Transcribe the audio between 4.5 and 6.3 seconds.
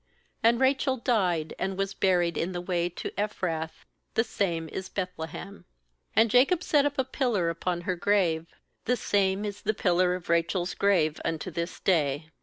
is Beth iehem. 20And